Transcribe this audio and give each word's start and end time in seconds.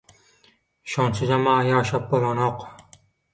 Şonsuzama 0.93 1.53
ýaşap 1.67 2.09
bolanok. 2.15 2.65